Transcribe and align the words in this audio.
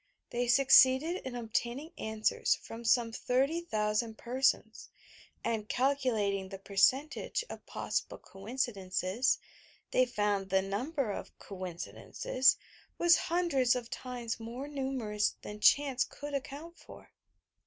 They 0.31 0.47
succeeded 0.47 1.17
in 1.23 1.35
obtain 1.35 1.77
ing 1.77 1.91
answers 1.95 2.55
from 2.55 2.83
some 2.83 3.11
30,000 3.11 4.17
persons, 4.17 4.89
and, 5.43 5.69
calculating 5.69 6.49
the 6.49 6.57
percentage 6.57 7.43
of 7.51 7.63
possible 7.67 8.17
coincidences, 8.17 9.37
they 9.91 10.07
found 10.07 10.49
that 10.49 10.59
the 10.63 10.67
number 10.67 11.11
of 11.11 11.37
"coincidences" 11.37 12.57
was 12.97 13.15
hundreds 13.29 13.75
of 13.75 13.91
times 13.91 14.39
more 14.39 14.67
numerous 14.67 15.35
than 15.43 15.59
chance 15.59 16.03
could 16.03 16.33
account 16.33 16.79
for. 16.79 17.11